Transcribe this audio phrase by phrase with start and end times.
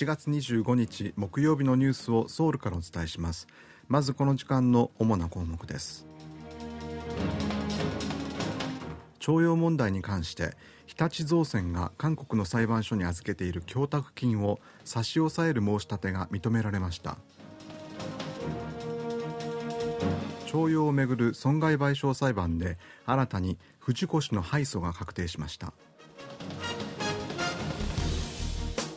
[0.00, 3.46] 1月25日木曜日のニュースをソウルからお伝えします。
[3.86, 6.06] まずこの時間の主な項目です。
[9.18, 17.18] 徴用問題に関して日立造船が韓国の裁判所に預けている供託金を差し押さえる申し立てが認められました。
[20.46, 25.74] 徴用をめぐる損害賠償裁判で新たに藤越の敗訴が確定しました。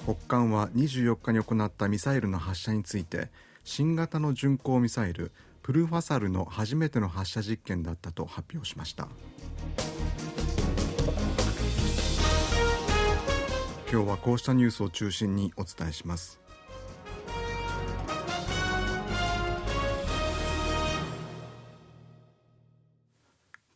[0.06, 3.30] 北韓は24日に行ったミサイルの発射について
[3.64, 5.32] 新型の巡航ミサイル
[5.62, 9.08] プルファサルの初めての発射実験だったと発表しました。
[13.90, 16.43] 今日はこうしたニュースを中心にお伝えします。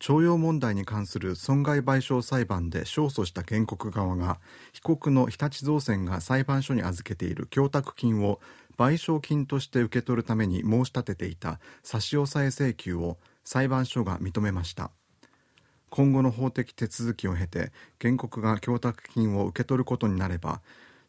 [0.08, 4.40] 徴用問題に関する損害賠償裁判で勝訴した原告側が
[4.72, 8.40] 被告の日立造船が裁判所に預けている供託金を
[8.78, 14.92] 賠償金として受け取るために申し立てていた差し押さえ請求を裁判所が認めました。
[15.90, 20.62] 今後の法的手続きを経て原告が供託金を受け取ることになれば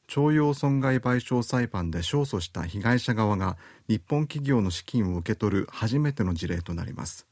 [0.08, 7.27] 徴用損害賠償裁判で勝訴した被害者側が日本企業の資金を受け取る初めての事例となります。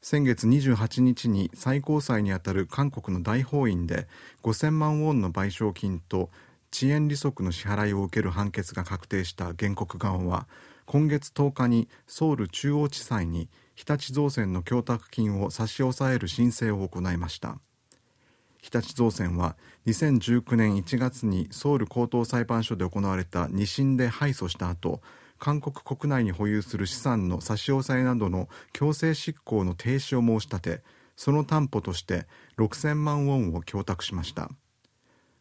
[0.00, 4.06] 先月28日に最高裁にあたる韓国の大法院で
[4.42, 6.30] 5000万ウォンの賠償金と
[6.72, 10.46] 遅延利息の支払いを受ける判決が確定した原告側は
[10.86, 17.58] 今月10日にソウル中央地裁に日立造船の供託金を差し押さえる申請を行いました。
[18.60, 25.00] 日立造船は2019年1月にソウル高等裁判所で行われた2審で敗訴した後
[25.38, 30.82] 韓国国内に保有する資産の差し押さえなどの強制執行の停止を申し立て
[31.16, 32.26] その担保として
[32.58, 34.50] 6000万ウォンを供託しました。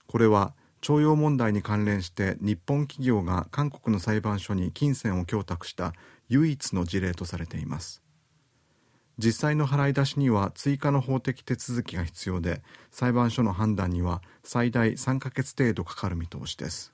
[0.08, 5.94] これは徴用問題に関連して日本企業が韓国の裁判所に金銭を供託した
[6.30, 8.02] 唯一の事例とされています。
[9.18, 16.94] 実際の払い出しには追加の法的手続きが必要で裁判所の判断には最大3ヶ月程度かかる見通しです。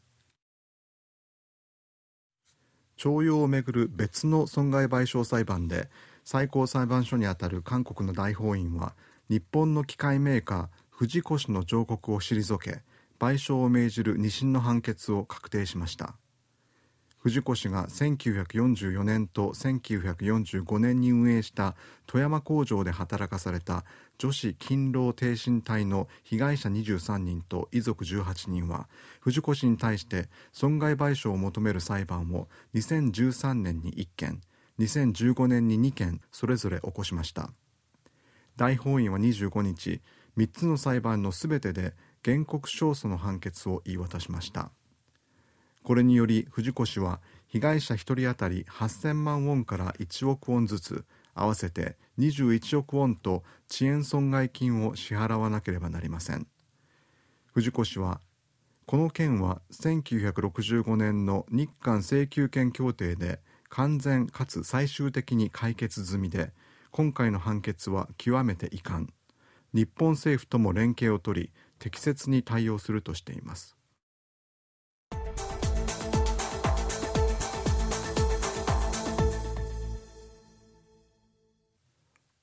[2.98, 5.90] 徴用をめぐる別の損害賠償裁判で
[6.24, 8.94] 最高裁判所にあたる韓国の大法院は
[9.30, 12.82] 日本の機械メーカー富士越の上告を退け
[13.20, 16.16] 賠償を命じる2審の判決を確定しました。
[17.24, 21.74] 藤越が1944年と1945年に運営した
[22.06, 23.86] 富山工場で働かされた
[24.18, 28.90] 女子勤労挺身隊の被害者23人と遺族18人は
[29.22, 34.42] 藤越に対して損害賠償を求める裁判を2013年に1件
[34.80, 37.52] 2015年に2件それぞれ起こしました。
[38.58, 40.02] 大法院は25日
[40.38, 41.94] 3つの裁判のすべてで
[42.26, 44.72] 原告勝訴の判決を言い渡しました。
[45.84, 51.06] これにより藤越は被害者1人当たり8000万ウォンから1億ウォンずつ
[51.36, 56.48] 合わせて21億ウォンと遅延損害金を支払わなければなりません。
[57.54, 58.22] 藤越は
[58.86, 63.40] この件は1965年の日韓請求権協定で
[63.70, 66.52] 完全かつ最終的に解決済みで
[66.92, 69.08] 今回の判決は極めて遺憾。
[69.74, 73.76] 日本政府とも連携を取り適切に対応するとしています。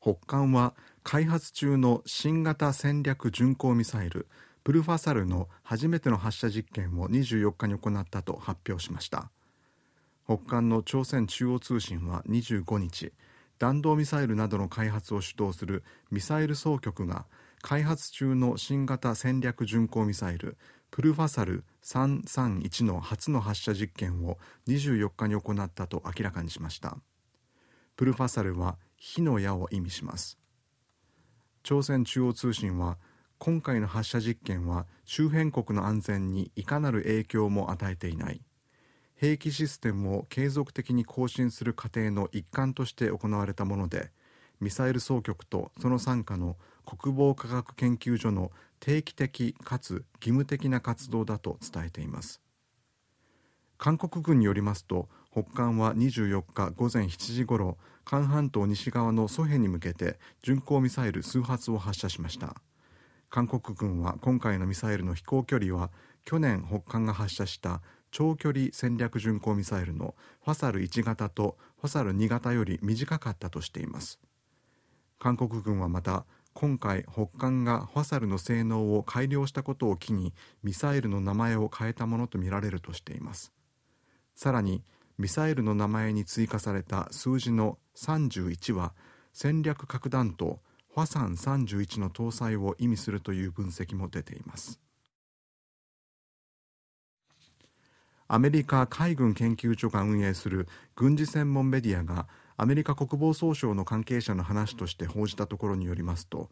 [0.00, 4.26] 北韓は開発中の新型戦略巡航ミサイル
[4.64, 9.30] プルファサルの初めての発射実験を24日に行ったと発表しました。
[10.24, 13.12] 北韓の朝鮮中央通信は25日
[13.58, 17.26] 弾道ミサイルなどの開発を主導するミサイル総局が
[17.60, 20.56] 開発中の新型戦略巡航ミサイル
[20.90, 26.96] プルファサル331の初の発射実験を24日に行ったと明らかにしました。
[27.96, 30.38] プルファサルは火の矢を意味します。
[31.62, 32.98] 朝鮮中央通信は
[33.38, 38.42] 今回の発射実験は周辺国の安全にいかなる影響も与えていない。
[39.16, 44.10] 兵器システムを継続的に更新する過程の一環として行われたもので
[44.60, 52.42] ミサイル総局とその傘下の国防科学研究所の定期的かつ義務的な活動だと伝えています。
[53.78, 62.56] 韓国軍によりますと北韓は24日午前7時ごろ韓半島西側のソヘに向けて巡航ミサイル数発を発射しました。
[63.28, 65.90] 韓国軍は今回のミサイルの飛行距離は
[66.24, 67.80] 去年北韓が発射した
[68.10, 74.18] 長距離戦略巡航ミサイルのファサル1型とファサル2型より短かったとしています。
[75.20, 76.24] 韓国軍はまた
[76.54, 80.34] 今回北韓がファサルの性能を改良したことを機に
[80.64, 83.52] ミサイルの名前を変えたものとみられるとしています。
[84.34, 84.82] さらに
[85.20, 88.94] ミサイルの名前に追加された数字の31は
[89.34, 90.60] 戦略核弾頭
[90.94, 94.80] ファサン31の搭載を意味するという分析も出ています。
[98.28, 102.26] アメリカ海軍研究所が運営する軍事専門メディアが
[102.56, 106.48] アメリカ国防総省の関係者の話として報じたところによりますと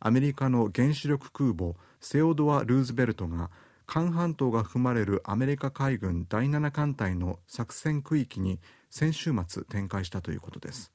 [0.00, 3.50] アメリカの原子力空母セオドア・ルーズベルトが
[3.92, 10.92] 韓半島が含まれるアメリカ海軍第7艦隊の作戦区域に先週末展開したということです。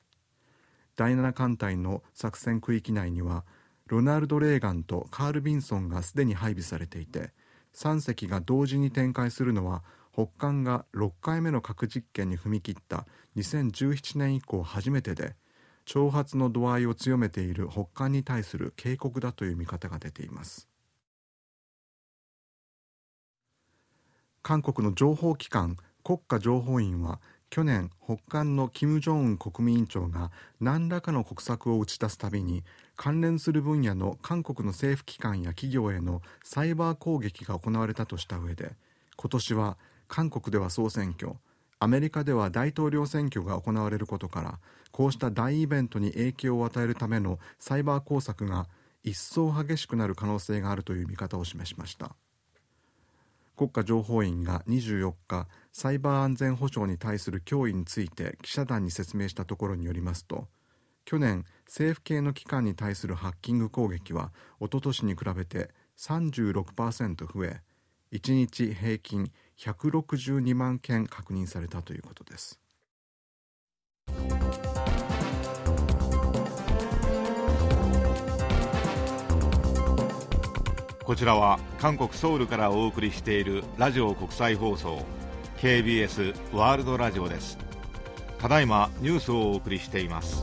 [0.96, 3.44] 第7艦隊の作戦区域内には
[3.88, 7.34] ロナルド・レーガンとカール・ビンソンがすでに配備されていて
[7.74, 9.84] 3隻が同時に展開するのは
[10.14, 13.06] 北韓が6回目の核実験に踏み切った
[13.36, 15.36] 2017年以降初めてで
[15.86, 20.70] 挑発の度合いを強めている北韓に対する警告だという見方が出ています。
[24.46, 27.20] 韓国の情報機関国家情報院は
[27.50, 32.64] 去年北韓の金正恩国務委員長が何らかの国策を打ち出すたびに
[32.96, 38.74] 関連する分野の韓国の政府機関や企業へのサイバー攻撃が行われたとした上で
[39.18, 39.78] 今年は
[40.08, 41.32] 韓国では総選挙
[41.80, 44.60] アメリカでは大統領選挙が行われることから
[44.92, 48.68] こうした大イベントに影響を与えるためのサイバー工作が
[49.04, 52.16] 一層激しくなる可能性があるという見方を示しました。
[53.56, 60.48] 国家情報院が24日サイバー安全保障に対する脅威について記者団に説明したところによりますと
[61.06, 67.62] 去年政府系の機関に対するハッキング攻撃はおととしに比べて36%増え
[68.12, 72.60] 1日平均162万件確認されたということです。
[81.06, 85.06] こちらは韓国ソウルからお送りしているラジオ国際放送
[85.58, 87.60] KBS ワールドラジオです。
[88.40, 90.42] ただいまニュースをお送りしています。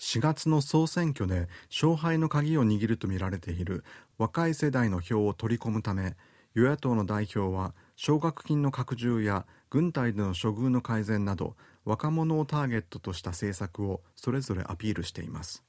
[0.00, 3.84] 4月の総選挙で勝敗の鍵を握るとみられている
[4.18, 6.16] 若い世代の票を取り込むため
[6.56, 11.54] 与野党の代表は奨学金の拡充や軍隊での処遇の改善など
[11.86, 15.62] 若者をターゲットとした政策をそれぞれアピールしています。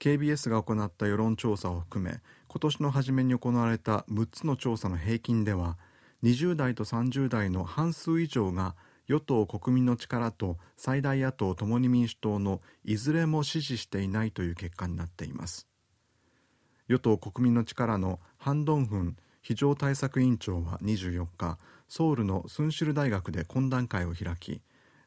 [0.00, 5.76] KBS が行った世論調査を含め今年の初めに行われた6つの調査の平均では
[6.24, 8.74] 20代と30代の半数以上が
[9.08, 15.66] 与党国民の力と最大野党共に民主党のいずれも支持していないという結果になっています。
[16.88, 21.58] 与党国民の力のハン・ドンフン非常対策委員長は24日
[21.88, 24.62] ソウルのスンシル大学で懇談会を開き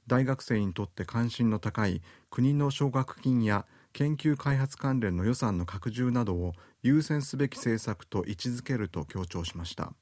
[0.07, 9.93] 大学生にとって関心の高い国の奨学金や研究開発関連の予算の拡充などを優先すべき政策と位置づけると強調しました。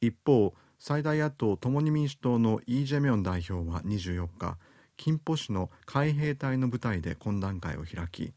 [0.00, 4.58] 一方最大野党共に民主党のイ・ジェミョン代表は24日
[4.96, 8.32] 金浦市の海兵隊の部隊で懇談会を開き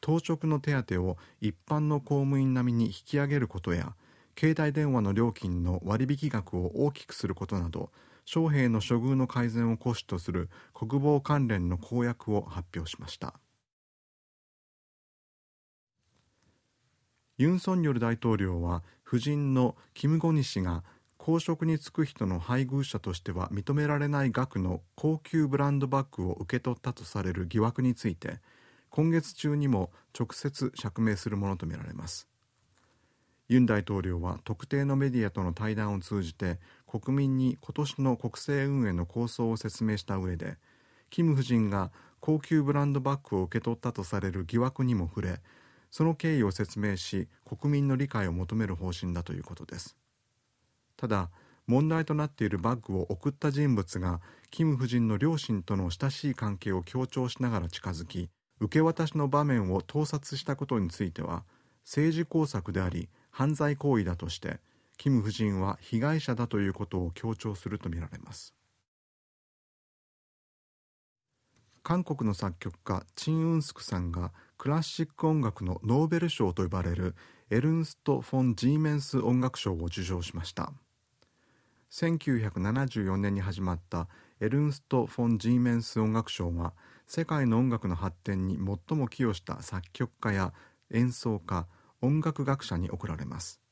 [0.00, 3.94] 当直の手当を一般の公務員並みに引き上げることや
[4.38, 7.90] 携帯電話の料金の割引額を大きくすることなど
[8.32, 13.34] 将兵の処遇の改善を骨子とする国防関連の公約を発表しました。
[17.38, 20.84] ユン・ソンニョル大統領は夫人のキム・ゴニ氏が
[21.16, 28.38] 公職に就く人の配偶者としては認められない額の高級ブランドバッグを受け取ったとされる疑惑について
[28.90, 32.30] 今月中にも直接釈明するものとみられます。
[33.50, 40.56] ユン大統領は特定のメディアとの対談を通じて国民に今年の国政運営の構想を説明した上で
[41.08, 45.40] キム夫人が高級ブランドバッグを受け取ったとされる疑惑にも触れ
[45.92, 49.96] その経緯を説明し国民の理解を求める方針だということです。
[50.96, 51.30] ただ
[51.66, 54.20] 問題となっているバッグを送った人物が
[54.50, 58.28] キム夫人の両親との親しい関係を強調しながら近づき
[58.58, 61.44] 受け渡しの場面を盗撮したことについては
[61.84, 64.58] 政治工作であり犯罪行為だとして
[65.00, 68.52] キム夫人は被害者だということを強調するとみられます。
[71.82, 77.14] 韓国の作曲家チン・ウンスクさんがクラシック音楽のノーベル賞と呼ばれる
[77.48, 80.70] エルンスト・フォン・ジーメンス音楽賞を受賞しました。
[81.90, 84.06] 1974年に始まった
[84.38, 86.74] エルンスト・フォン・ジーメンス音楽賞は
[87.06, 90.52] 世界の音楽の発展に最も寄与した作曲家や
[90.90, 91.66] 演奏家
[92.02, 93.62] 音楽学者に贈られます。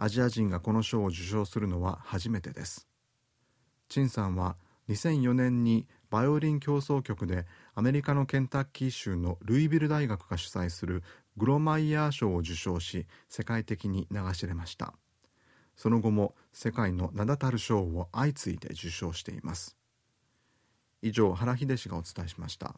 [0.00, 2.88] アジア人がこの賞を受賞するのは初めてです。
[3.88, 4.56] 陳さんは
[4.88, 11.02] 2004年にバイオリン競争曲でアメリカのケンタッキー州のルイビル大学が主催する
[11.36, 14.94] グロマイヤー賞を受賞し世界的に流し入れました。
[15.74, 19.76] その後も世界の名だたる賞を相次いで受賞しています。
[21.02, 22.76] 以上原秀氏がお伝えしました。